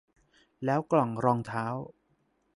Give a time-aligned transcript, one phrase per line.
[0.65, 1.65] แล้วกล่องรองเท้า